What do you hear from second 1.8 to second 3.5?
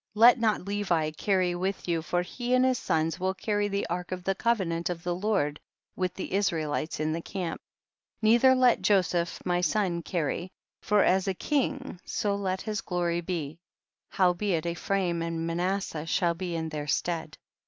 you, for he and his sons will